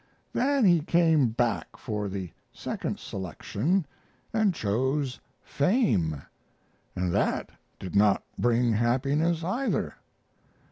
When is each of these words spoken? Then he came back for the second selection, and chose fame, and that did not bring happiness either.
Then 0.33 0.65
he 0.65 0.79
came 0.81 1.27
back 1.27 1.77
for 1.77 2.09
the 2.09 2.31
second 2.51 2.97
selection, 2.97 3.85
and 4.33 4.51
chose 4.55 5.19
fame, 5.43 6.23
and 6.95 7.13
that 7.13 7.51
did 7.77 7.95
not 7.95 8.23
bring 8.39 8.71
happiness 8.73 9.43
either. 9.43 9.93